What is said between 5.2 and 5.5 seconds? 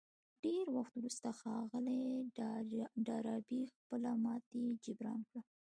کړه.